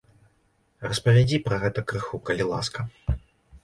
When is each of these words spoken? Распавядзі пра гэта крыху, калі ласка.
Распавядзі 0.89 1.41
пра 1.51 1.61
гэта 1.67 1.87
крыху, 1.93 2.15
калі 2.31 2.53
ласка. 2.57 2.79